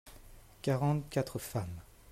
[0.63, 1.79] quarante quatre femmes.